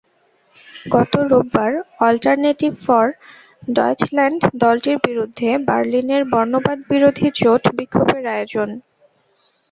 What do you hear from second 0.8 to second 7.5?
গত রোববার alternative for Deutschland দলটির বিরুদ্ধে বার্লিনের বর্ণবাদবিরোধী